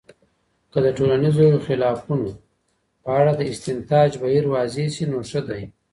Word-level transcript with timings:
که 0.71 0.79
د 0.85 0.87
ټولنیزو 0.97 1.47
خلافونو 1.65 2.29
په 3.03 3.09
اړه 3.19 3.31
د 3.35 3.41
استنتاج 3.51 4.09
بهیر 4.21 4.45
واضحه 4.53 4.87
سي، 4.95 5.03
نو 5.11 5.17
ښه 5.29 5.41
دی. 5.47 5.63